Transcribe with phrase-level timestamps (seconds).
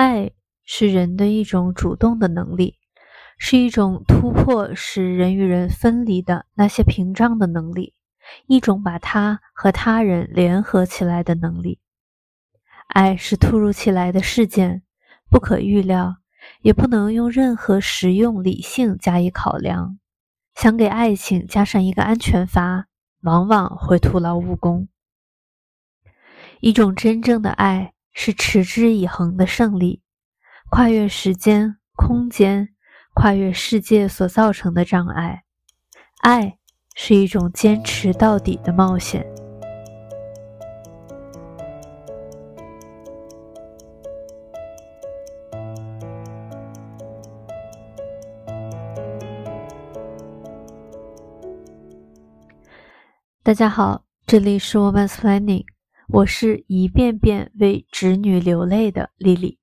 [0.00, 0.30] 爱
[0.64, 2.78] 是人的一种主动的能力，
[3.36, 7.92] 是一种突破使人与人分离的那些屏障的能力，
[8.46, 11.80] 一种把他和他人联合起来的能力。
[12.86, 14.82] 爱是突如其来的事件，
[15.28, 16.16] 不可预料，
[16.62, 19.98] 也不能用任何实用理性加以考量。
[20.54, 22.86] 想给爱情加上一个安全阀，
[23.20, 24.88] 往往会徒劳无功。
[26.60, 30.02] 一种真正的爱是持之以恒的胜利，
[30.70, 32.68] 跨越时间、空间，
[33.14, 35.44] 跨越世界所造成的障碍。
[36.20, 36.58] 爱
[36.94, 39.26] 是一种坚持到底的冒险。
[53.42, 55.64] 大家好，这里是 Woman's Planning，
[56.12, 59.58] 我是一遍遍为侄女流泪的丽丽。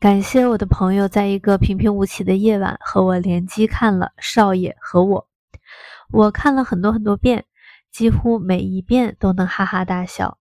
[0.00, 5.28] 感谢我的朋友在一个平平无奇的夜晚和我联机看了《少爷和我》，
[6.10, 7.44] 我看了很多很多遍，
[7.92, 10.38] 几乎每一遍都能哈哈大笑。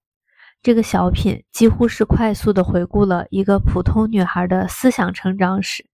[0.63, 5.85] 这个小品几乎是快速的回顾了一个普通女孩的思想成长史。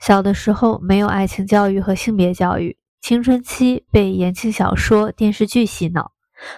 [0.00, 2.78] 小的时候没有爱情教育和性别教育。
[3.00, 6.12] 青春期被言情小说、电视剧洗脑，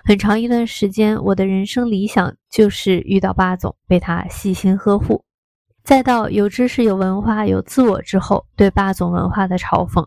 [0.05, 5.25] 很长一段时间，我的人生理想就是遇到霸总，被他细心呵护。
[5.84, 10.06] 再到有知识、有文化、有自我之后，对霸总文化的嘲讽。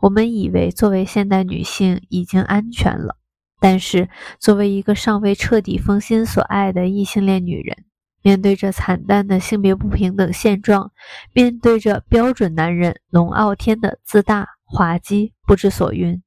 [0.00, 3.16] 我们以为作为现代女性已经安全了，
[3.60, 7.84] 但是作为一个尚未彻底封心所爱的异性恋女人，
[8.22, 10.90] 面对着惨淡的性别不平等现状，
[11.32, 14.48] 面对着标准男人龙傲天的自大。
[14.66, 16.20] 滑稽不知所云，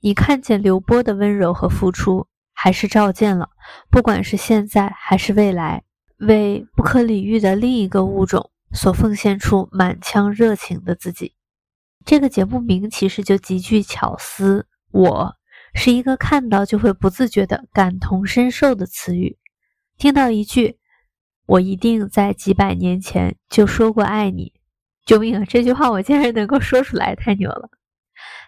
[0.00, 3.50] 你看见刘波的温柔和付出，还是照见了，
[3.90, 5.84] 不管是现在还是未来，
[6.18, 11.34] 为不可理喻的另一个物种所奉献出满腔热情的自己。
[12.04, 15.36] 这个节目名其实就极具巧思，我
[15.74, 19.38] 是一个看到就会不自觉的感同身受的词语。
[19.98, 20.78] 听到一句
[21.46, 24.52] “我一定在几百年前就说过爱你”。
[25.04, 25.44] 救命啊！
[25.48, 27.68] 这句话我竟然能够说出来，太牛了！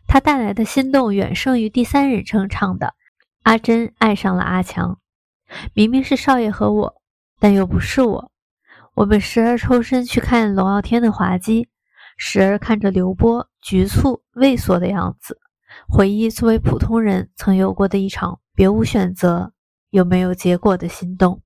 [0.07, 2.95] 他带来的心动远胜于第三人称唱的
[3.43, 4.99] “阿珍爱上了阿强”。
[5.75, 7.03] 明明是少爷和我，
[7.39, 8.31] 但又不是我。
[8.95, 11.69] 我们时而抽身去看龙傲天的滑稽，
[12.17, 15.39] 时而看着刘波局促畏缩的样子，
[15.89, 19.55] 回忆作为普通人曾有过的一场别无选择
[19.91, 21.43] 又没有结果的心动。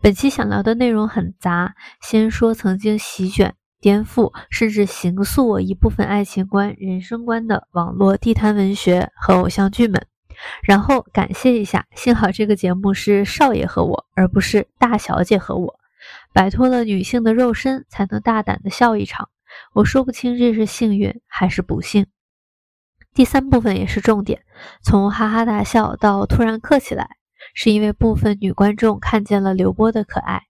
[0.00, 3.54] 本期想聊的内容很杂，先说曾经席卷。
[3.80, 10.06] 颠覆甚至形塑我一部分爱情观、人生观的网络地摊文学和偶像剧们，
[10.62, 15.74] 然后感谢一下，幸好这个节目是少爷和我，而不是大小姐和我，
[16.34, 19.30] 摆脱了女性的肉身，才能大胆的笑一场。
[19.72, 22.06] 我说不清这是幸运还是不幸。
[23.14, 24.42] 第三部分也是重点，
[24.82, 27.08] 从哈哈大笑到突然客气来，
[27.54, 30.42] 是因为部分女观众看见了刘波的可爱，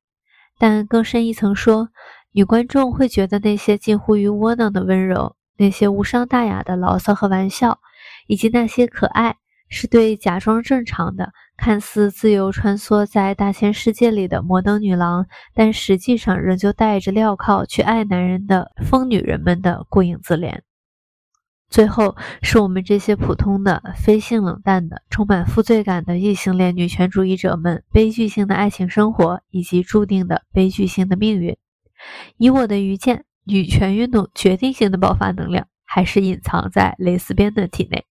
[0.59, 1.91] 但更深一层说。
[2.33, 7.81] 女观众会觉得那些近乎于窝囊的温柔，那些无伤大雅的牢骚和玩笑，
[8.29, 9.37] 以及那些可爱，
[9.69, 20.61] 是对假装正常的、看似自由穿梭在大千世界里的摩登女郎，但实际上仍旧带着镣铐去爱男人的疯女人们的顾影自怜。
[21.69, 31.57] 最后，是我们这些普通的、非性冷淡的、充满负罪感的异性恋女权主义者们悲剧性的爱情生活，以及注定的悲剧性的命运。
[32.37, 38.07] 以我的愚见，女权运动决定性的爆发能量还是隐藏在蕾丝边的体内。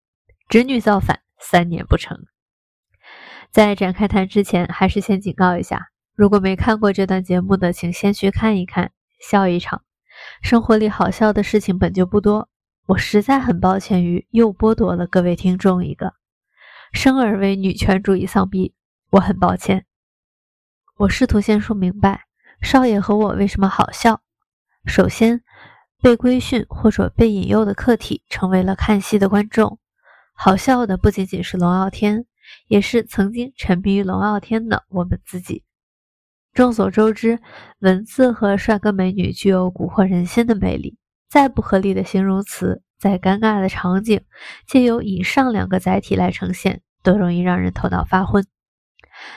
[0.48, 2.26] 侄女造反三年不成。
[3.52, 9.84] 在展开谈之前，还是先警告一下：如果没看过这段节目的，请先去看一看，笑一场。
[10.42, 12.50] 生活里好笑的事情本就不多，
[12.86, 16.14] 我实在很抱歉于又剥夺了各位听众一个
[16.92, 18.74] 生而为女权主义丧逼，
[19.12, 19.86] 我很抱歉。
[20.98, 22.29] 我试图先说明白。
[22.62, 24.22] 少爷和我为什么好笑？
[24.86, 25.42] 首先，
[26.02, 29.80] 被规训或者被引诱的客体成为了看戏的观众。
[30.34, 32.26] 好笑的不仅仅是龙傲天，
[32.68, 35.64] 也是曾经沉迷于龙傲天的我们自己。
[36.54, 37.40] 众所周知，
[37.80, 40.98] 文字和帅哥美女具有蛊惑人心的魅力。
[41.30, 44.22] 再不合理的形容词，再尴尬的场景，
[44.68, 48.46] 借由以上两个载体来呈现，都容易让人头脑发昏。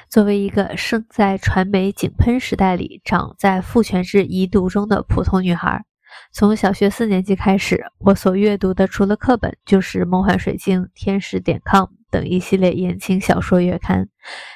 [0.09, 5.85] 作为一个生在传媒井喷时代里、长在父权制遗毒中的普通女孩，
[6.33, 14.09] 从小学四年级开始，我所阅读的除了课本，就是《梦幻水晶》《天使点 com》等一系列言情小说月刊。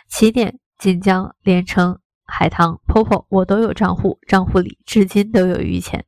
[0.09, 6.05] 起点、晋江、连城、海棠、Popo，我都有账户，账户里至今都有余钱。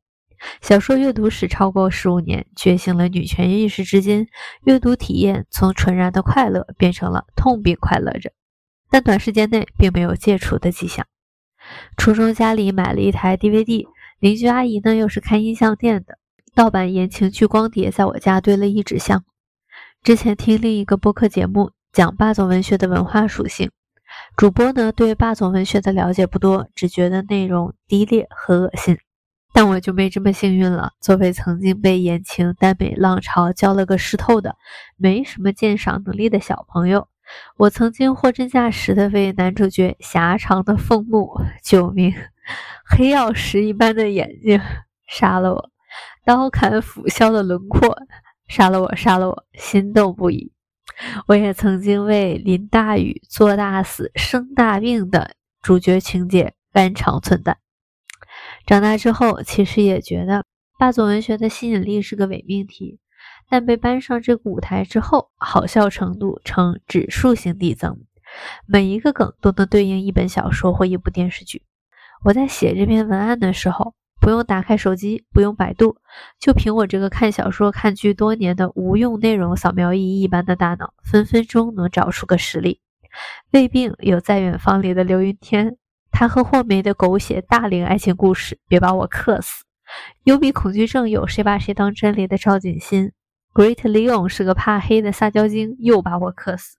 [0.61, 4.29] 小说阅读史超过十五年，觉醒了女权意识至今，
[4.65, 8.31] 阅读体验从纯然的快乐变成了痛并快乐着，
[8.91, 11.07] 但短时间内并没有戒除的迹象。
[11.97, 13.87] 初中家里买了一台 DVD，
[14.21, 16.19] 邻居阿姨呢又是开音像店的，
[16.55, 19.25] 盗版言情剧光碟在我家堆了一纸箱。
[20.03, 23.71] 之前听另一个播客节目讲霸总文学的文化属性，
[24.37, 28.99] 主播呢对霸总文学的了解不多，只觉得内容低劣和恶心。
[29.53, 30.93] 但我就没这么幸运了。
[31.01, 34.55] 作为曾经被言情耽美浪潮浇了个湿透的、
[34.97, 37.09] 没什么鉴赏能力的小朋友，
[37.57, 41.31] 我曾经货真价实的为男主角狭长的凤目，
[41.63, 42.15] 救命！
[42.85, 44.61] 黑曜石一般的眼睛
[45.07, 45.71] 杀了我，
[46.25, 47.97] 刀砍斧削的轮廓
[48.47, 50.53] 杀了我，杀了我，心动不已。
[51.27, 57.59] 我也曾经为淋大雨、做大死、生大病的主角情节肝肠寸断。
[58.67, 60.45] 长大之后，其实也觉得
[60.79, 62.99] 霸总文学的吸引力是个伪命题，
[63.49, 67.99] 但被搬上这个舞台之后，好笑程度呈指数型递增，
[68.67, 71.63] 每一个梗都能对应一本小说或一部电视剧。
[72.25, 75.97] 我在写这篇文案的时候，不用打开手机，不用百度，
[76.39, 82.81] 就凭我这个看小说、看剧多年的无用内容扫描仪一般的大脑，分分钟能找出个实例。
[83.53, 85.77] 胃病有在远方里的刘云天。
[86.11, 89.65] 他和霍梅的狗血大龄爱情故事，别把我克死。
[90.25, 93.13] 幽闭恐惧症有谁把谁当真理的赵锦新
[93.59, 96.77] ？Great Leon 是个怕黑的撒娇精，又把我克死。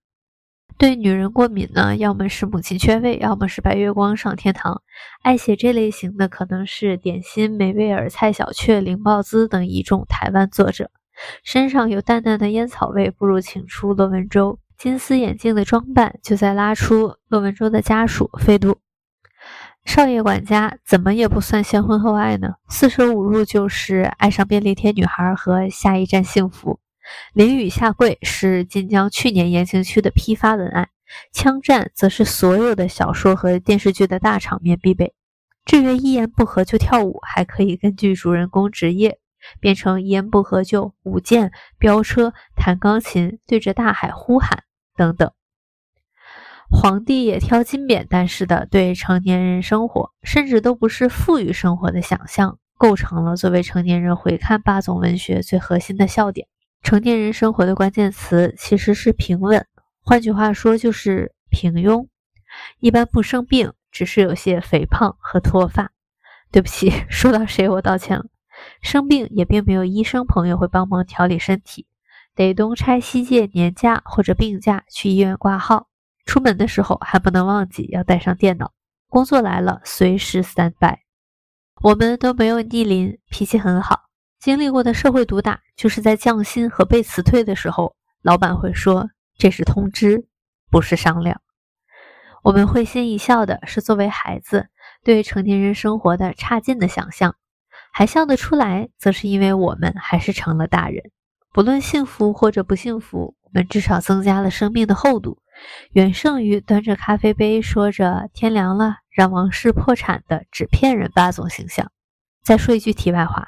[0.77, 4.81] 对女人过敏呢，要么是母亲缺位，要么是白月光上天堂。
[5.21, 10.89] 爱写这类型的可能是点心梅贝尔、蔡小雀、林豹姿等一众台湾作者。
[11.43, 14.57] 身上有淡淡的烟草味，不如请出骆文舟。
[14.77, 18.77] 金丝眼镜的装扮，就在拉出骆文舟的家属飞度。
[19.89, 22.53] 少爷管家怎么也不算先婚后爱呢？
[22.69, 26.79] 四舍五入就是爱上便利贴女孩和下一站幸福。
[27.33, 30.89] 淋雨下跪是晋江去年言情区的批发文案，
[31.33, 35.15] 枪战则是所有的小说和电视剧的大场面必备。
[35.65, 39.17] 至于一言不合就跳舞，还可以根据主人公职业
[39.59, 44.65] 变成一言不合就舞剑、飙车、弹钢琴、对着大海呼喊
[44.95, 45.31] 等等。
[46.71, 56.47] 皇帝也挑金扁担似的对成年人生活，甚至都不是富裕生活的想象，构成了作为成年人回看霸总文学最核心的笑点。
[56.81, 59.65] 成年人生活的关键词其实是平稳，
[60.01, 62.07] 换句话说就是平庸。
[62.79, 65.91] 一般不生病，只是有些肥胖和脱发。
[66.51, 68.25] 对不起， 说到谁我道歉了。
[68.81, 71.85] 生病也并没有医生朋友会帮忙调理身体，
[72.35, 75.87] 得东拆西借年假或者病假去医院挂号。
[76.29, 78.71] 出门的时候还不能忘记要带上电脑，
[79.07, 80.99] 工作来了随时 stand by。
[81.81, 84.01] 我们都没有逆鳞，脾气很好。
[84.39, 89.09] 经历过的社会毒打，就是在降薪和被辞退的时候，老板会说
[89.39, 90.27] 这是通知，
[90.69, 91.41] 不是商量。
[92.43, 94.67] 我们会心一笑的是作为孩子
[95.03, 97.33] 对成年人生活的差劲的想象，
[97.91, 101.09] 还笑得出来，则是因为我们还是成了大人。
[101.51, 105.39] 不论幸福或者不幸福，我们至少增加了生命的厚度。
[105.91, 111.91] 远胜于端着咖啡杯说着“天凉了，让王室破产”的纸片人霸总形象。
[112.43, 113.47] 再说一句题外话，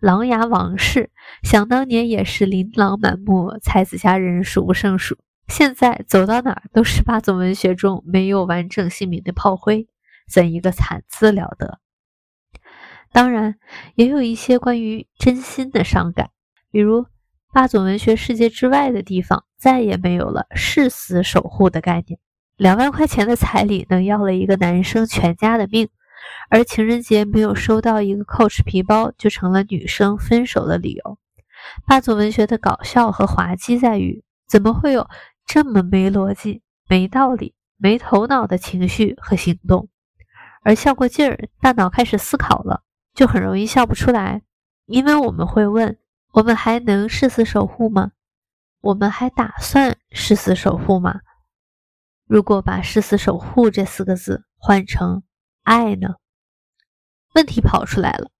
[0.00, 1.10] 琅琊王氏
[1.42, 5.18] 想当年也是琳琅满目，才子佳人数不胜数。
[5.48, 9.88] 现在走到哪儿都是霸总文学中没有完整姓名的炮灰，
[10.28, 11.80] 怎一个惨字了得！
[13.12, 13.56] 当然，
[13.96, 16.30] 也有一些关于真心的伤感，
[16.70, 17.06] 比如。
[17.52, 22.20] 霸总文学世界之外的地方，再也没有了誓死守护的概念。
[22.56, 25.88] 两万块钱的彩礼能要了一个男生全家的命，
[26.48, 31.18] 而情人节没有收到一个 Coach 皮包，就成了女生分手的理由。
[31.88, 35.08] 霸总文学的搞笑和滑稽在于，怎么会有
[35.44, 39.88] 这么没逻辑、没道理、没头脑的情绪和行动？
[40.62, 44.42] 而笑过劲儿，大脑开始思考了，就很容易笑不出来，
[44.86, 45.96] 因为我们会问。
[46.32, 48.12] 我们还能誓死守护吗？
[48.80, 51.20] 我们还打算誓死守护吗？
[52.26, 55.24] 如果把“誓死守护”这四个字换成
[55.64, 56.14] “爱”呢？
[57.34, 58.30] 问题跑出来了。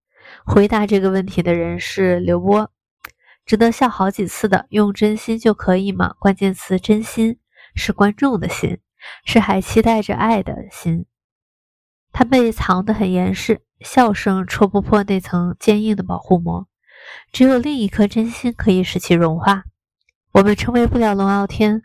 [0.46, 2.70] 回答这个问题的人是刘波，
[3.44, 4.66] 值得笑好几次的。
[4.70, 6.14] 用真心就可以吗？
[6.20, 7.40] 关键词“真心”
[7.74, 8.80] 是观众的心，
[9.24, 11.06] 是还期待着爱的心。
[12.12, 16.68] 他被藏得很严实，笑声戳不破那层坚硬的保护膜。
[17.32, 19.64] 只有另一颗真心可以使其融化。
[20.32, 21.82] 我们成为不了龙傲天，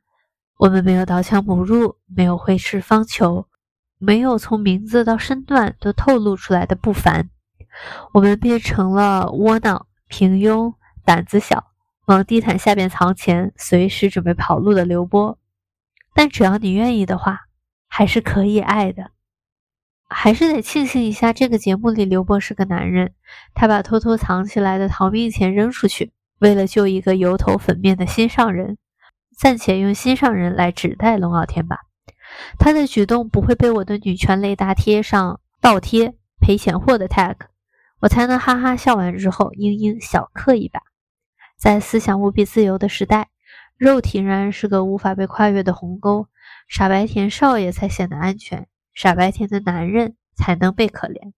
[0.58, 3.46] 我们没有刀枪不入，没有挥斥方遒，
[3.98, 7.30] 没有从名字到身段都透露出来的不凡。
[8.14, 10.74] 我们变成了窝囊、平庸、
[11.04, 11.72] 胆子小、
[12.06, 15.38] 往地毯下边藏钱、随时准备跑路的刘波。
[16.14, 17.48] 但只要你愿意的话，
[17.88, 19.12] 还是可以爱的。
[20.18, 23.14] 还是得庆幸一下，这个节目里刘波是个男人，
[23.54, 28.78] 他把偷偷藏起来的逃命钱扔出去，为了救一个油头粉面的心上人。
[29.38, 31.80] 暂且用心上人来指代龙傲天吧。
[32.58, 37.36] 他的举动不会被我的女权雷达贴上倒贴赔钱货的 tag。
[38.00, 40.80] 我才能哈哈笑完之后，嘤嘤小氪一把。
[41.60, 43.28] 在思想无比自由的时代，
[43.78, 46.28] 肉体仍然是个无法被跨越的鸿沟。
[46.70, 51.34] 傻白甜少爷才显得安全，傻白甜的男人才能被可怜。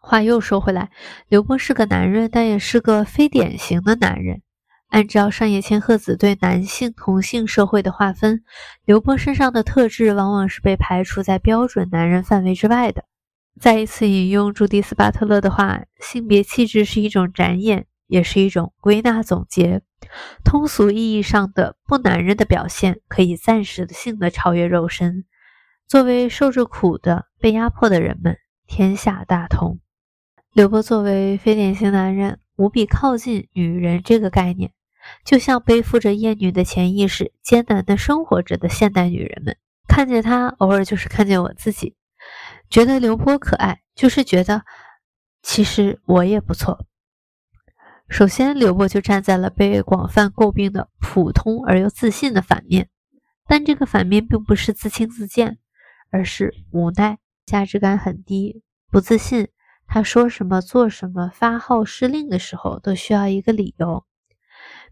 [0.00, 0.90] 话又说回来，
[1.28, 4.42] 刘波是个男人，但也是个非典型的男人。
[4.88, 8.44] 按照上野千鹤子对男性同性社会的划分，
[8.84, 13.04] 刘波身上的特质往往是被排除在标准男人范围之外的。
[13.60, 19.82] 再一次引用朱迪斯·巴特勒的话：“性别气质是一种展演，也是一种归纳总结。
[20.44, 25.24] 通俗意义上的不男人的表现，可以暂时性的超越肉身。
[25.88, 29.78] 作为受着苦的、被压迫的人们，天下大同。”
[30.52, 34.72] 刘波作为非典型男人，无比靠近女人这个概念，
[35.24, 39.56] 就像背负着厌女的潜意识、艰难的生活着的现代女人们。
[39.86, 41.94] 看见他，偶尔就是看见我自己。
[42.68, 44.64] 觉得刘波可爱，就是觉得
[45.42, 46.86] 其实我也不错。
[48.08, 52.88] 首先，刘波就站在了被广泛诟病的普通而又自信的反面，
[53.46, 55.58] 但这个反面并不是自轻自贱，
[56.10, 59.48] 而是无奈、价值感很低、不自信。
[59.86, 64.04] 他说什么、做什么、发号施令的时候，都需要一个理由。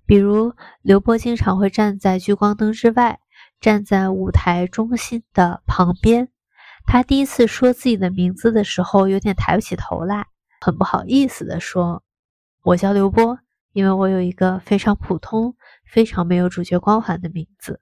[0.07, 3.19] 比如，刘波经常会站在聚光灯之外，
[3.61, 6.29] 站在舞台中心的旁边。
[6.87, 10.27] 他第一次说自己的名字的时候，有点抬不起头来，
[10.61, 12.03] 很不好意思地说
[12.63, 13.39] ：“我叫刘波，
[13.73, 15.57] 因为我有一个非常普通、
[15.91, 17.81] 非常没有主角光环的名字。”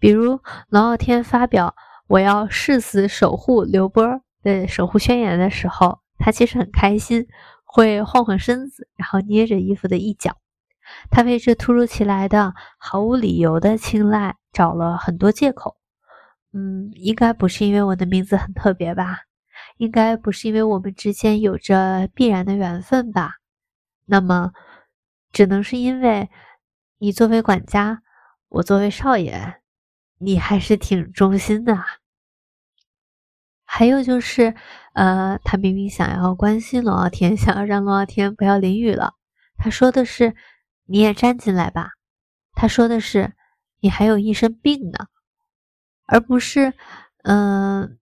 [0.00, 1.76] 比如龙傲天发表
[2.08, 7.26] “我要誓死守护刘波”的守护宣言的时候，他其实很开心，
[7.64, 10.36] 会晃晃身子，然后捏着衣服的一角。
[11.10, 15.76] 他为这突如其来的、毫无理由的青睐找了很多借口。
[16.52, 19.20] 嗯，应该不是因为我的名字很特别吧？
[19.78, 23.36] 应该不是因为我们之间有着必然的缘分吧？
[24.04, 24.52] 那么，
[25.32, 26.28] 只能是因为
[26.98, 28.02] 你作为管家，
[28.48, 29.61] 我作为少爷，
[30.22, 31.76] 你还是挺忠心的。
[33.64, 34.54] 还有就是，
[34.92, 39.14] 呃，他明明想要关心龙傲天，想要让龙傲天不要淋雨了，
[39.56, 40.34] 他说的是
[40.84, 41.92] 你也站进来吧，
[42.52, 43.32] 他说的是
[43.80, 45.06] 你还有一身病呢。
[46.04, 46.74] 而不是，
[47.22, 47.98] 嗯，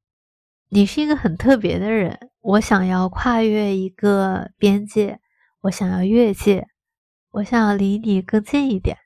[0.68, 5.20] 你是一个很特别的人，我想要跨越一个边界，
[5.60, 6.66] 我想要越界，
[7.30, 8.98] 我想要离你更近一点。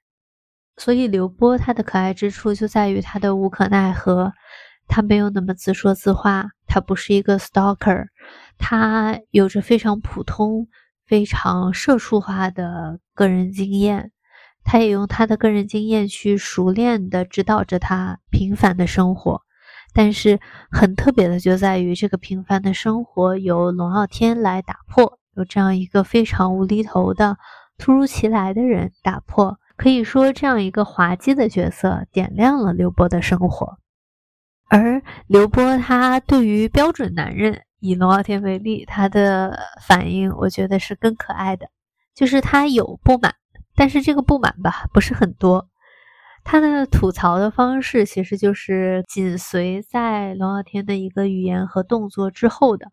[0.77, 4.33] 所以刘波他的可爱之处就在于他的无可奈何，
[4.89, 8.07] 他没有那么自说自话，他不是一个 stalker，
[8.59, 10.67] 他有着非常普通、
[11.07, 14.11] 非常社畜化的个人经验。
[14.65, 19.43] 他也用他的个人经验去熟练地指导着他平凡的生活，
[19.93, 20.41] 但是
[20.71, 27.37] 很特别的就在于这个平凡的生活由龙傲天来打破，由这样一个非常无厘头的
[27.77, 29.59] 突如其来的人打破。
[29.77, 33.79] 可以说，这样一个滑稽的角色点亮了刘波的生活。
[34.69, 41.69] 而刘波他对于标准男人，以龙傲天为例，他的反应我觉得是更可爱的，
[42.15, 43.35] 就是他有不满。
[43.77, 45.69] 但是这个不满吧，不是很多。
[46.45, 52.93] 他的吐槽的方式其实就是紧随在龙傲天的一个语言和动作之后的，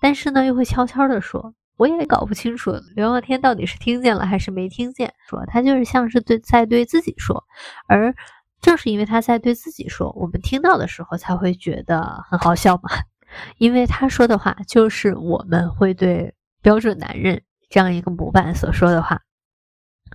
[0.00, 7.44] 但是呢，又会悄悄的说：“我也搞不清楚刘耀天到底是听见了还是没听见。”说他就是像是对在对自己说，
[7.86, 8.14] 而
[8.60, 12.90] 正是因为他在对自己说，我们听到的时候才会觉得很好笑嘛。
[13.58, 19.20] 因为他说的话就是我们会对标准男人这样一个模板所说的话。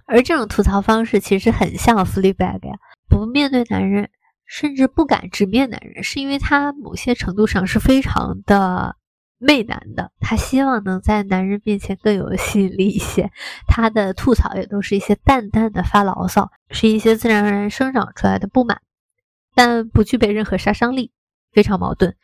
[0.06, 2.76] 而这种吐槽方式其实很像 Fleabag 呀，
[3.10, 4.10] 不面对男人，
[4.46, 8.96] 甚至不敢直面男人，是因为他某些程度上是非常的
[9.38, 10.12] 媚男的。
[10.20, 13.32] 他希望能在男人面前更有吸引力一些。
[13.68, 18.82] 他的吐槽也都是一些淡淡的发牢骚，是一些自然而然生长出来的不满，
[19.56, 21.12] 但不具备任何杀伤力，
[21.52, 22.16] 非常矛盾。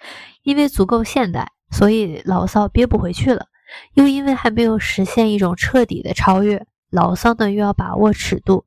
[0.41, 3.45] 因为足够现代，所以牢骚憋不回去了；
[3.93, 6.65] 又因为还没有实现一种彻底的超越。
[6.89, 8.65] 牢骚呢，又要把握尺度，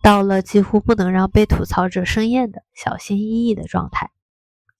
[0.00, 4.10] 到了几乎不能让被吐槽者生厌的小心翼翼的状态。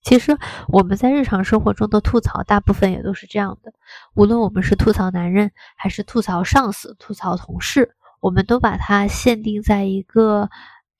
[0.05, 0.37] 其实
[0.69, 3.73] 我们在日常生活中的吐槽，大部分也都是这样的。
[4.15, 10.51] 无论我们是吐槽男人，还是吐槽上司、吐槽同事，我们都把它限定在一个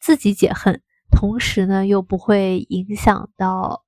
[0.01, 0.81] 自己解恨，
[1.11, 3.85] 同时呢又不会影响到，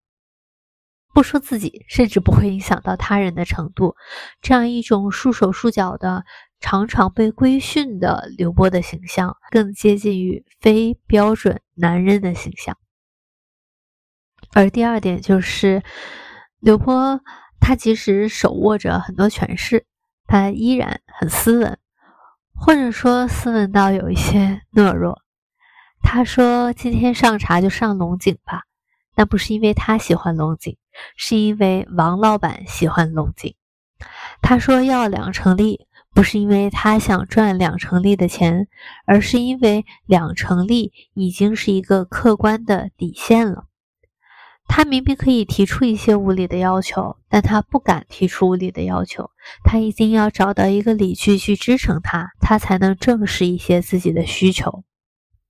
[1.15, 3.97] 不说自己，甚至不会影响到他人的程度。
[4.43, 6.27] 这样一种束手束脚的、
[6.61, 12.77] 常常被规训的刘波的形象，更接近于非标准男人的形象。
[14.53, 15.83] 而第二点就是，
[16.61, 17.21] 刘波
[17.61, 19.85] 他即使手握着很多权势，
[20.27, 21.79] 他依然很斯文，
[22.55, 25.23] 或者说斯文到有一些懦弱。
[26.03, 28.63] 他说：“今天上茶就上龙井吧。”
[29.17, 30.77] 那不是因为他喜欢龙井，
[31.17, 33.55] 是因为王老板喜欢龙井。
[34.43, 38.69] 他说要两成利，不是因为他想赚两成利的钱，
[39.07, 43.65] 而是因为两成利已经是一个客观的底线了。
[44.69, 49.31] 他明明可以提出一些无理的要求，但他不敢提出无理的要求。
[49.65, 54.85] 他一定要找到一个理据去支撑他，他才能正视一些自己的需求。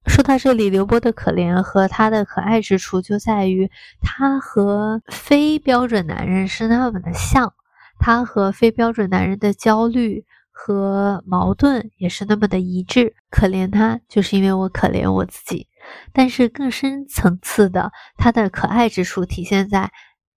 [0.07, 3.69] 说到这里，刘波的可怜和他的可爱之处就在于，
[4.01, 7.53] 他和非标准男人是那么的像，
[7.99, 13.17] 他和非标准男人的焦虑和矛盾也是那么的一致。
[13.31, 15.67] 可怜他，就是因为我可怜我自己。
[16.13, 19.91] 但是更深层次的，他的可爱之处体现在，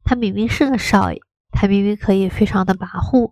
[0.04, 1.20] 他明明是个少爷，
[1.52, 3.32] 他明明可以非常的跋扈，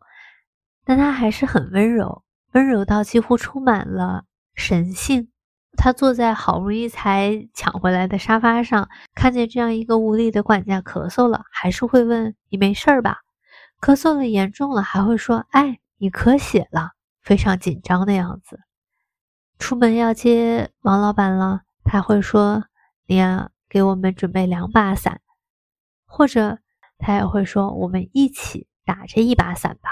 [0.85, 5.29] 但他还是很温柔，温柔到几乎充满了神性。
[5.79, 13.17] 他坐在好不容易才抢回来的沙发上，看见这样一个无理的管家咳嗽了，还是会问你没事儿吧？
[13.79, 18.59] 咳嗽了严重了，还会说哎，你咳血了，非常紧张的样子。
[19.59, 21.61] 出门要接王老板了。
[21.89, 22.65] 他会说
[23.07, 25.21] ：“你要给我们准备两把伞，
[26.05, 26.59] 或者
[26.97, 29.89] 他也会说我们一起打这一把伞吧。”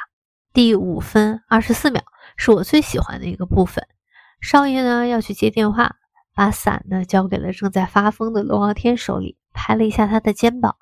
[0.54, 2.04] 第五分二十四秒
[2.38, 3.88] 是我最喜欢的一个部分。
[4.42, 5.96] 少爷呢要去接电话，
[6.34, 10.76] 把伞呢交给了正在发疯的龙傲天手里，拍了一下他的肩膀，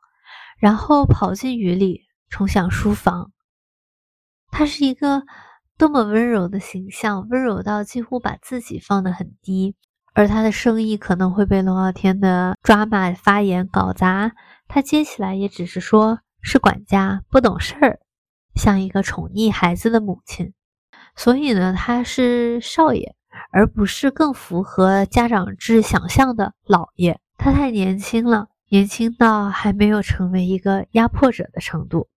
[0.57, 3.31] 然后跑进雨里冲向书房。
[4.49, 5.23] 他是一个
[5.77, 9.75] 多么温柔的形象，温柔到几乎把自己放得很低。
[10.13, 14.31] 而他的生意可能会被龙傲天的抓马发言搞砸，
[14.67, 17.99] 他接起来也只是说是管家不懂事儿，
[18.53, 20.53] 像一个宠溺孩子的母亲。
[21.15, 23.15] 所以呢，他是少爷，
[23.51, 27.19] 而不是更符合家长制想象的老爷。
[27.37, 32.07] 他太年轻了，年轻到还没有成为一个压迫者的程度。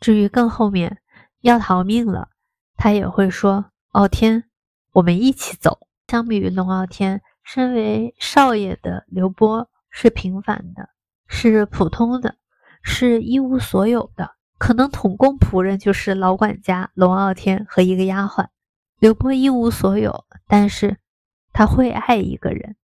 [0.00, 0.98] 至于更后面
[1.40, 2.28] 要逃命了，
[2.76, 4.44] 他也会说：“傲天，
[4.92, 10.88] 我们一起走。”相比于龙傲天，身为少爷的刘波是平凡的，
[11.26, 12.36] 是普通的，
[12.82, 14.30] 是一无所有的。
[14.58, 18.46] 可能统共仆人就是老管家龙傲天和一个丫鬟。
[18.98, 20.96] 刘波一无所有，但是
[21.52, 22.76] 他会爱一个人。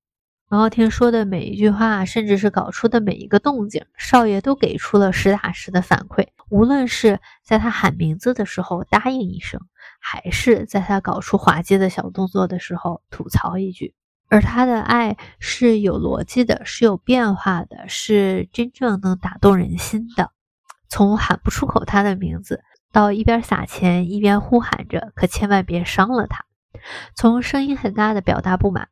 [0.53, 6.29] 龙傲天说的每一句话，甚至是搞出的每一个动静，少爷都给出了实打实的反馈。
[6.51, 9.59] 无论是在他喊名字的时候答应一声。
[9.99, 13.95] 还是在他搞出滑稽的小动作的时候吐槽一句，
[14.29, 20.33] 而他的爱是有逻辑的，是有变化的，是真正能打动人心的。
[20.87, 22.63] 从喊不出口他的名字，
[22.93, 26.45] 到一边撒钱一边呼喊着，可千万别伤了他；
[27.17, 28.89] 从声音很大的表达不满，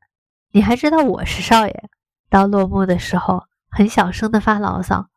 [0.52, 1.84] 你还知道我是少爷，
[2.28, 5.08] 到落幕的时候很小声的发牢骚，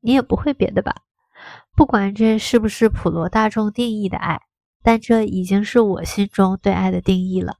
[0.00, 0.94] 你也不会别的吧？
[1.74, 4.40] 不管这是不是普罗大众定义的爱。
[4.82, 7.56] 但这已经是我心中对爱的定义了，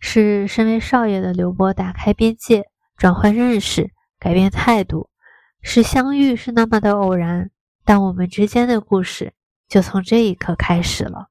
[0.00, 2.64] 是身为少爷的刘波打开边界，
[2.96, 5.10] 转换认识，改变态度，
[5.60, 7.50] 是相遇是那么的偶然，
[7.84, 9.34] 但我们之间的故事
[9.68, 11.28] 就从这一刻开始了。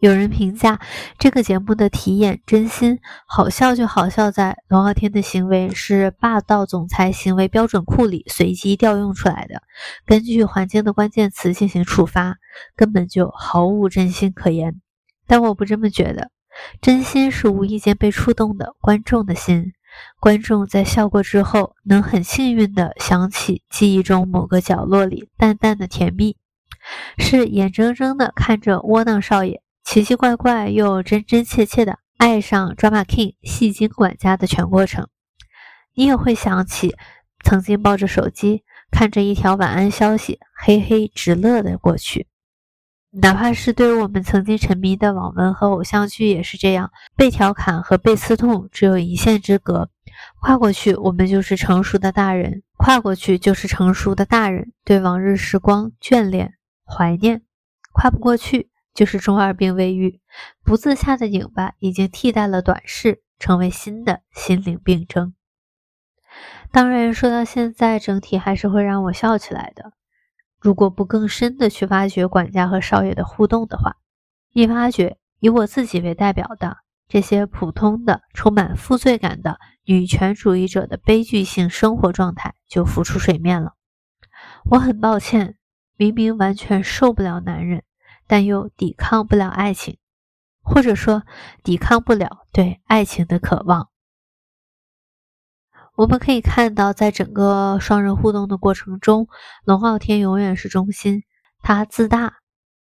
[0.00, 0.80] 有人评价
[1.18, 9.62] 这个节目的题眼真心好笑，就好笑在龙傲天的行为是霸道总裁行为标准库里随机调用出来的，
[10.06, 12.38] 根据环境的关键词进行触发，
[12.74, 14.80] 根本就毫无真心可言。
[15.26, 16.30] 但我不这么觉得，
[16.80, 19.74] 真心是无意间被触动的观众的心，
[20.18, 26.38] 观众在笑过之后，能很幸运的想起记忆中某个角落里淡淡的甜蜜，
[27.18, 29.60] 是眼睁睁的看着窝囊少爷。
[29.92, 35.08] 奇奇怪怪又真真切切的爱上 Drama King 戏精管家的全过程，
[35.96, 36.94] 你也会想起
[37.42, 42.28] 曾经抱着手机看着一条晚安消息，嘿嘿直乐的过去。
[43.10, 49.90] 哪怕是对于我们曾经沉迷的网文和偶像剧也是这样，被调侃和被刺痛只有一线之隔，
[50.40, 57.40] 跨过去，我们就是成熟的大人；跨过去，就是成熟的大人，对往日时光眷恋、怀念；
[57.92, 58.69] 跨不过去，
[59.00, 60.20] 就是中二病未愈，
[60.62, 65.32] 不自洽的拧巴已经替代了短视，成为新的心灵病症。
[66.70, 69.94] 当然，说到现在，整体还是会让我笑起来的。
[70.60, 73.96] 如果不更深的去挖掘管家和少爷的互动的话，
[74.52, 76.76] 一挖掘以我自己为代表的
[77.08, 83.72] 这些普通的、充满负罪感的女权主义者的悲剧性生活状态就浮出水面了。
[84.66, 85.56] 我很抱歉，
[85.96, 87.82] 明明完全受不了男人，
[88.30, 89.98] 但又抵抗不了爱情，
[90.62, 91.24] 或者说
[91.64, 93.88] 抵抗不了对爱情的渴望。
[95.96, 99.26] 我们可以看到，在整个双人互动的过程中，
[99.64, 101.24] 龙傲天永远是中心。
[101.60, 102.34] 他自大、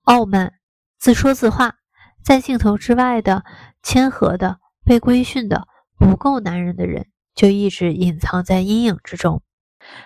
[0.04, 0.56] 傲慢、
[1.00, 1.76] 自说自话，
[2.22, 3.46] 在镜头之外的
[3.82, 5.66] 谦和的、被规训的、
[5.98, 9.42] 不够男人的人，就一直隐藏在阴影之中，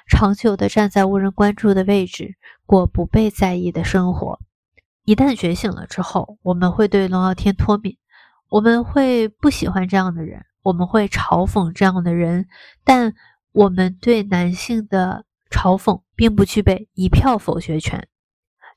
[0.08, 2.36] 长久的站在无人关注的位置，
[2.68, 4.40] 过不被在意的生活。
[5.06, 7.98] 一旦觉醒了之后，我们会对龙傲天脱敏，
[8.50, 10.46] 我们会不喜欢这样的人。
[10.64, 12.46] 我们会嘲讽这样的人，
[12.84, 13.16] 但
[13.52, 18.08] 我们对男性的嘲讽并不具备一票否决权。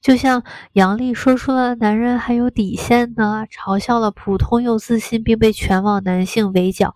[0.00, 6.94] 就像杨丽说出了男人还有底线呢，嘲笑了普通又自信并被全网男性围剿，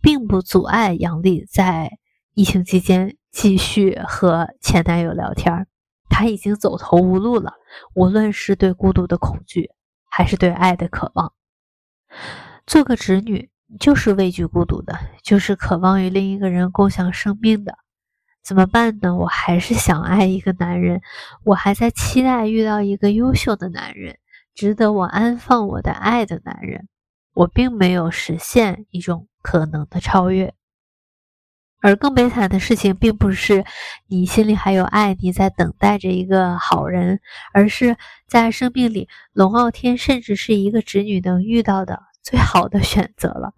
[0.00, 1.98] 并不阻碍杨丽在
[2.32, 5.66] 疫情期间继续和前男友聊天。
[6.08, 7.52] 他已经走投无路了，
[7.94, 9.70] 无论是对孤独的恐惧，
[10.04, 11.32] 还是对爱的渴望，
[12.66, 13.50] 做个直女。
[13.78, 17.78] 就是畏惧孤独的，就是渴望与另一个人共享生命的，
[18.42, 19.14] 怎么办呢？
[19.14, 21.02] 我还是想爱一个男人，
[21.44, 24.18] 我还在期待遇到一个优秀的男人，
[24.56, 26.88] 值得我安放我的爱的男人。
[27.32, 30.52] 我并没有实现一种可能的超越，
[31.80, 33.64] 而更悲惨的事情，并不是
[34.06, 37.20] 你心里还有爱，你在等待着一个好人，
[37.52, 37.96] 而是
[38.28, 42.02] 在生命里，龙傲天甚至是一个直女能遇到的。
[42.22, 43.54] 最好的选择了，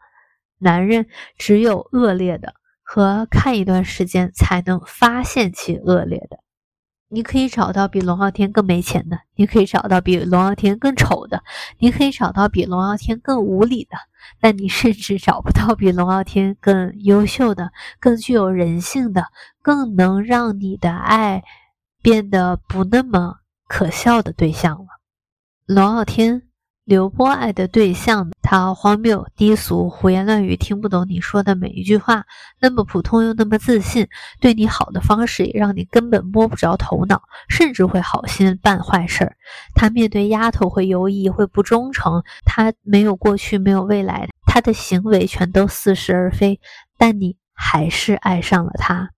[0.58, 2.54] 男人只有恶劣的
[2.85, 6.38] 和看一段时间才能发现其恶劣的。
[7.12, 11.42] 你可以找到比龙傲天更没钱的，你可以找到比龙傲天更丑的，
[11.79, 13.96] 你可以找到比龙傲天更无理的，
[14.40, 17.70] 但你甚至找不到比龙傲天更优秀的、
[18.01, 19.27] 更具有人性的、
[19.61, 21.44] 更能让你的爱
[22.03, 23.37] 变得不那么
[23.68, 24.87] 可笑的对象了。
[25.66, 26.42] 龙傲天。
[26.85, 32.27] 刘波爱的对象，他荒谬、低俗、胡言乱语，听不懂你说的每一句话，
[32.61, 34.07] 那么普通又那么自信，
[34.43, 39.35] 对你好的方式也让你根本摸不着头脑，甚至会好心办坏事儿。
[39.75, 46.61] 他面对丫头会犹疑，会不忠诚，他没有过去，没有未来，他的行为全都似是而非，
[46.99, 49.12] 但你还是爱上了他。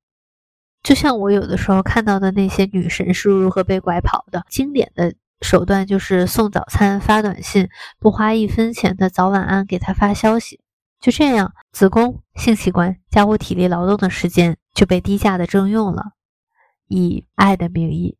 [0.84, 5.12] 就像我有的时候看到的那些女神是如何被拐跑的，经典的。
[5.44, 7.68] 手段就是送早餐、发短信，
[8.00, 10.60] 不花一分钱的早晚安给他发消息。
[11.00, 16.02] 就这样，子宫、性器官、家务、体力劳动的时间就被低价的征用了，
[16.88, 18.16] 以爱的名义。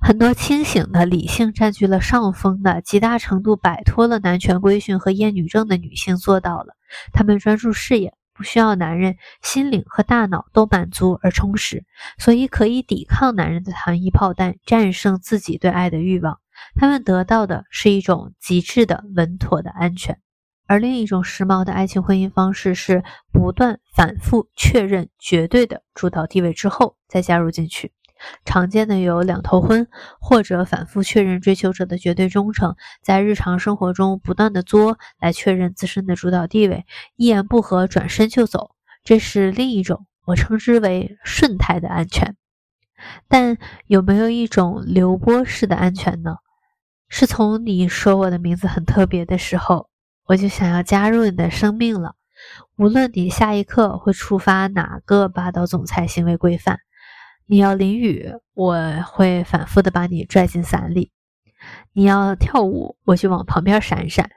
[0.00, 6.76] 很多清醒的、理性占据了上风的、极大程度摆脱了男权规训和厌女症的女性做到了，
[7.12, 8.14] 她们专注事业。
[8.38, 11.84] 不需要男人，心灵和大脑都满足而充实，
[12.18, 16.38] 所以可以抵抗男人的糖衣炮弹，战胜自己对爱的欲望。
[16.76, 20.20] 他们得到的是一种极致的稳妥的安全，
[20.68, 27.92] 而另一种时髦的爱情婚姻方式是不断反复确认绝对的主导地位之后再加入进去。
[28.44, 29.88] 常见的有两头婚，
[30.20, 38.70] 或者反复确认追求者的绝对忠诚，在日常生活中不断的作来确认自身的主导地位，一言不合转身就走，
[39.04, 42.36] 这是另一种我称之为顺态的安全。
[43.28, 46.36] 但有没有一种流波式的安全呢？
[47.08, 49.88] 是从你说我的名字很特别的时候，
[50.26, 52.16] 我就想要加入你的生命了，
[52.76, 56.80] 无论你下一刻会触发哪个霸道总裁行为规范。
[57.50, 61.10] 你要淋雨，我会反复的把你拽进伞里；
[61.94, 64.30] 你要跳舞，我就往旁边闪闪。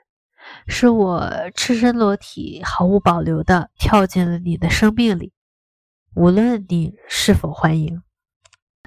[0.65, 5.33] 是我赤身裸体、毫无保留的跳进了你的生命里，
[6.15, 8.01] 无论你是否欢迎。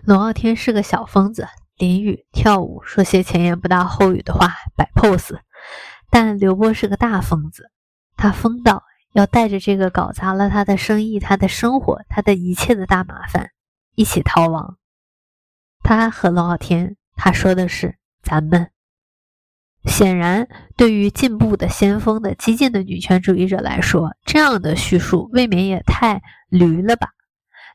[0.05, 5.39] 龙傲天是个小疯子，淋雨、跳舞，说些前言不搭后语的话，摆 pose。
[6.11, 7.71] 但刘波是个大疯子，
[8.17, 13.51] 他疯到要带着这个搞砸了他的生意、他的生活、他的一切的大麻烦。
[13.95, 14.77] 一起逃亡。
[15.83, 18.71] 他和龙傲天，他说的是咱们。
[19.85, 27.09] 显然，对于进步的先锋的激进的女权主义者来说，这样的叙述未免也太驴了吧。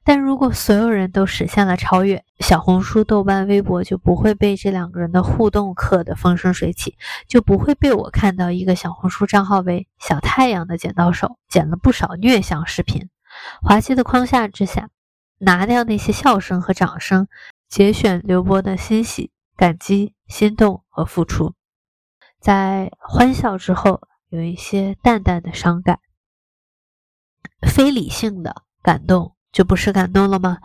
[0.04, 13.10] 但如果所有人都实现了超越，小红书、豆瓣、微博就不会被这两个人的互动刻得风生水起，就不会被我看到一个小红书账号为“小太阳”的剪刀手剪了不少虐相视频。
[13.62, 14.90] 滑稽的框架之下，
[15.40, 17.28] 拿掉那些笑声和掌声，
[17.68, 21.56] 节选刘波的欣喜、感激、心动和付出。
[22.40, 26.00] 在欢笑之后，有一些淡淡的伤感，
[27.68, 29.36] 非理性的感动。
[29.52, 30.60] 就不是感动了吗？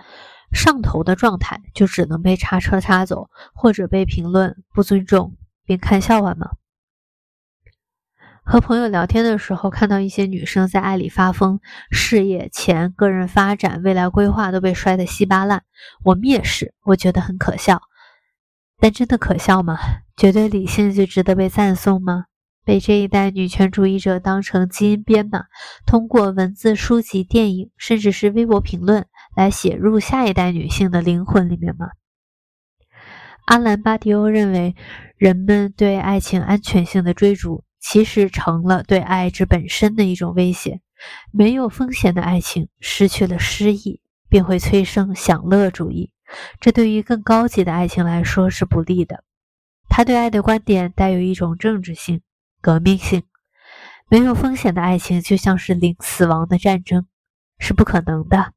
[0.53, 6.51] 上头的状态就只能被叉车叉走，或者被评论不尊重并看笑话吗？
[8.45, 15.63] 和朋友聊天的时候，看到一些女生在爱里发疯，事业、钱、个人发展、未来规划都被摔得稀巴烂。
[16.05, 17.81] 我蔑视，我觉得很可笑。
[18.79, 19.79] 但真的可笑吗？
[20.17, 22.27] 绝对理性就值得被赞颂吗？
[22.67, 25.45] 被这一代女权主义者当成基因编码，
[25.87, 31.89] 通过文字、书籍、电影，甚至是微博评论来写入下一代女性的灵魂里面吗？
[33.47, 34.75] 阿兰·巴迪欧认为，
[35.17, 40.81] 人们对爱情安全性的追逐，其实成了对爱之本身的一种威胁。
[41.31, 46.11] 没有风险的爱情失去了诗意，便会催生享乐主义，
[46.61, 49.23] 这对于更高级的爱情来说是不利的。
[49.91, 52.23] 他对爱的观点带有一种政治性。
[52.63, 53.25] 革命性，
[54.09, 57.05] 没有风险的爱情就像是零死亡的战争，
[57.59, 58.55] 是不可能的。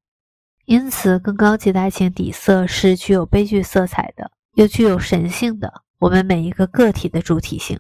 [0.64, 7.78] 因此，更高级的爱情底色是具有悲剧色彩的，又具有神性的我们每一个个体的主体性。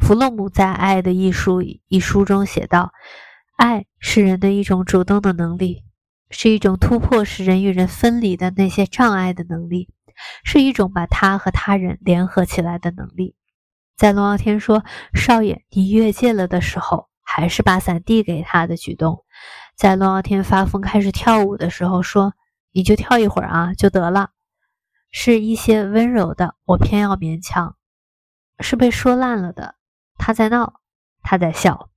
[0.00, 2.92] 弗洛姆在《爱的艺术》一书中写道
[3.56, 5.84] ：“爱是人的一种主动的能力，
[6.30, 9.88] 是一种突破使人与人分离的那些障碍的能力，
[10.42, 13.36] 是一种把他和他人联合起来的能力。”
[13.96, 14.82] 在龙傲天说
[15.14, 19.22] “少爷，你越界了”的时候，还是把伞递给他的举动；
[19.76, 22.32] 在龙傲天发疯开始跳舞的时候，说
[22.72, 24.30] “你就跳一会儿啊，就得了”，
[25.12, 27.76] 是一些温柔的，我偏要勉强，
[28.60, 29.74] 是被说烂了的。
[30.20, 30.74] 他在闹，
[31.22, 31.88] 他在笑。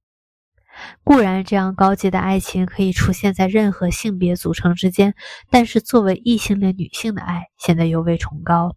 [1.03, 5.13] 固然，这样高级的爱情可以出现在任何性别组成之间，
[5.51, 8.75] 但是作为异性恋女性的爱，显得尤为崇高。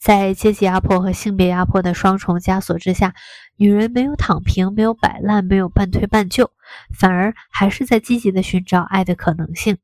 [0.00, 3.14] 在阶级压迫和性别压迫的双重枷锁之下，
[3.56, 6.50] 女人没有躺平，没有摆烂，没有半推半就，
[6.98, 9.78] 反而还是在积极的寻找爱的可能性。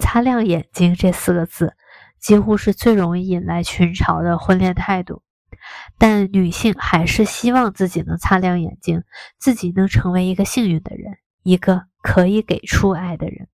[0.00, 1.74] 擦亮眼睛这四个字，
[2.18, 5.22] 几乎是最容易引来群嘲的婚恋态度。
[5.98, 9.02] 但女性还是希望自己能擦亮眼睛，
[9.38, 13.48] 自己能成为一个幸运的人，一个可以给出爱的人。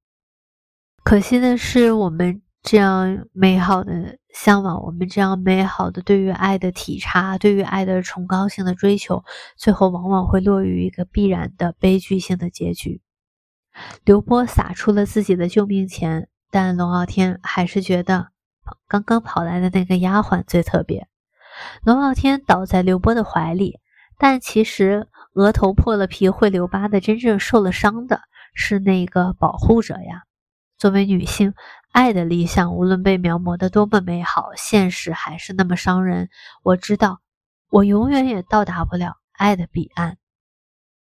[1.05, 2.43] 可惜的是，我们。
[2.65, 9.25] 这样美好的向往，我们这样美好的对于爱的体察，对于爱的崇高性的追求，
[9.57, 13.03] 最后往往会落于一个必然的悲剧性的结局。
[14.05, 18.29] 刘波撒出了自己的救命钱，但龙傲天还是觉得
[18.87, 21.09] 刚刚跑来的那个丫鬟最特别。
[21.85, 23.79] 龙傲天倒在刘波的怀里，
[24.19, 28.21] 但其实额头破了皮会留疤的，真正受了伤的
[28.55, 30.23] 是那个保护者呀。
[30.79, 31.55] 作为女性。
[31.93, 36.31] 爱的理想，无论被描摹的多么美好，现实还是那么伤人。
[36.63, 37.21] 我知道，
[37.69, 40.17] 我永远也到达不了爱的彼岸。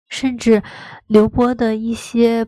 [0.08, 0.63] 甚至
[1.06, 2.48] 刘波的一些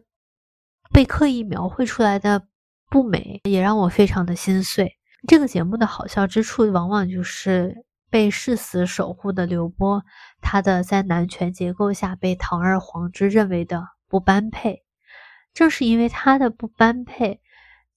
[0.93, 2.43] 被刻意描绘出来的
[2.89, 4.93] 不美，也让我非常的心碎。
[5.28, 7.76] 这个节目的好笑之处，往往就是
[8.10, 10.04] 被誓死守护的刘波，
[10.41, 14.84] 他的在男权结构下被堂而皇之认为的不般配，
[15.54, 17.41] 正是因为他的不般配。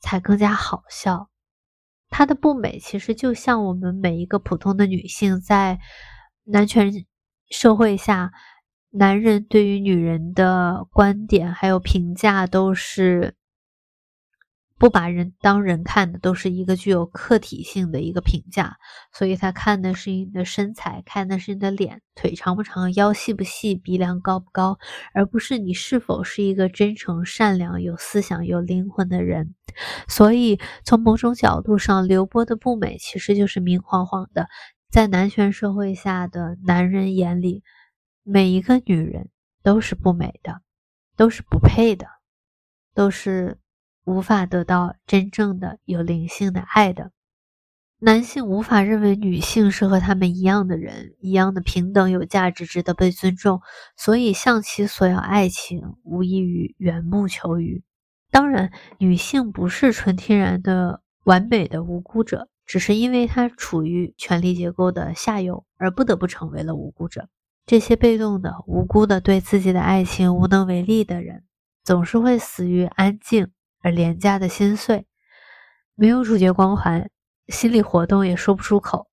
[0.04, 1.30] 才更加好笑。
[2.10, 5.78] 他的不美，其实就像我们每一个普通的女性，在
[6.42, 6.92] 男权
[7.50, 8.32] 社会下，
[8.90, 13.36] 男人对于女人的观点还有评价都是。
[14.82, 18.78] 不把人当人看的，都是一个具有客体性的一个评价，
[19.12, 24.80] 所以他看的是你的身材，看的是你的脸，腿长不长，腰细不细，鼻梁高不高，
[25.14, 29.54] 而不是你是否是一个真诚、善良、有思想、有灵魂的人。
[30.08, 34.48] 所以，从某种角度上，刘波的不美其实就是明晃晃的，
[34.90, 37.62] 在男权社会下的男人眼里，
[38.24, 39.28] 每一个女人
[39.62, 40.60] 都是不美的，
[41.16, 42.08] 都是不配的，
[42.96, 43.61] 都是。
[44.04, 47.12] 无法得到真正的有灵性的爱的
[47.98, 53.60] 男性，无法认为女性是和他们一样的人，一样的平等、有价值、值得被尊重，
[53.96, 57.84] 所以向其索要爱情，无异于缘木求鱼。
[58.32, 67.28] 当然，女性不是纯天然的完美的无辜者，只是因为她处于权力结构的下游，而不得不成为了无辜者。
[67.66, 71.44] 这些被动的、无辜的、对自己的爱情无能为力的人，
[71.84, 75.06] 总是会死于安静而廉价的心碎，
[75.94, 77.10] 没有主角光环，
[77.48, 79.08] 心理活动也说不出口，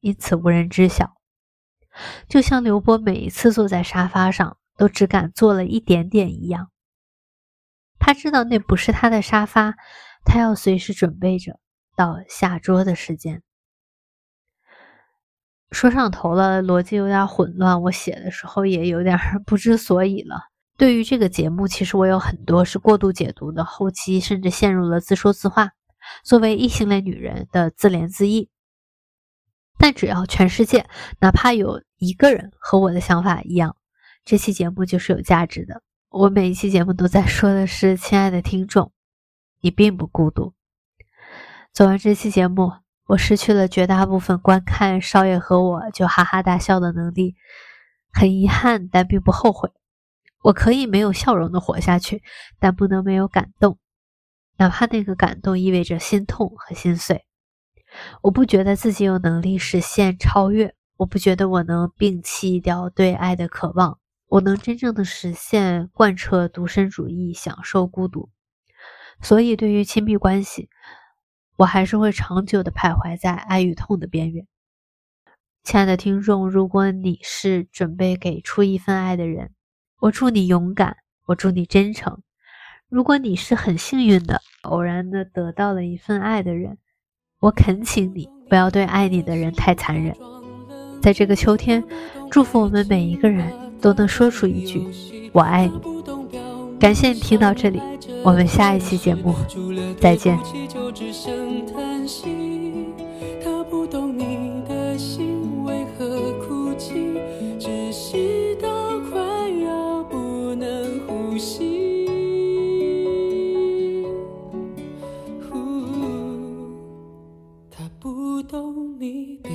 [0.00, 1.14] 因此无人知晓。
[2.28, 6.70] 就像刘波每一次坐在沙发上，都只敢坐了一点点一样。
[7.98, 9.74] 他知道那不是他的沙发，
[10.24, 11.58] 他要随时准备着
[11.96, 13.42] 到下桌的时间。
[15.72, 20.42] 说上头了，逻辑有点混乱，我写的时候也有点 不知所以了。
[20.76, 25.72] 对于这个节目，其实我有很多是过度解读的，后期甚至陷入了自说自话，
[26.22, 28.48] 作为异性恋女人的自怜自艾。
[29.78, 30.86] 但只要全世界
[31.20, 33.76] 哪怕有一个人和我的想法一样，
[34.24, 35.82] 这期节目就是有价值的。
[36.08, 38.92] 我每一期节目都在说的是，亲爱的听众，
[39.60, 40.52] 你并不孤独。
[41.72, 42.72] 做完这期节目，
[43.06, 47.34] 我失去了绝大部分观看少爷和我就哈哈大笑的能力，
[48.12, 49.70] 很遗憾，但并不后悔。
[50.46, 52.22] 我可以没有笑容的活下去，
[52.60, 53.78] 但不能没有感动，
[54.58, 57.24] 哪怕那个感动意味着心痛和心碎。
[58.22, 63.98] 我不觉得自己有能力实现超越，我不觉得我能摒弃掉对爱的渴望。
[64.28, 68.30] 我能真正的实现贯彻独身主义，享受孤独。
[69.20, 70.68] 所以，对于亲密关系，
[71.56, 74.46] 我还是会长久的徘徊在爱与痛的边缘。
[75.64, 79.50] 亲爱的听众，如果你是准备给出一份爱的人，
[80.00, 82.18] 我祝你勇敢，我祝你真诚。
[82.88, 86.78] 如果你是很幸运的，偶然的得到了一份爱的人，
[87.40, 90.14] 我恳请你不要对爱你的人太残忍。
[91.02, 91.84] 在这个秋天，
[92.30, 93.52] 祝福我们每一个人。
[93.78, 94.82] 都能说出一句
[95.32, 95.78] “我爱你”。
[96.80, 97.80] 感谢你听到这里，
[98.24, 99.34] 我们下一期节目
[100.00, 100.36] 再见。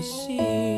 [0.02, 0.71] 心。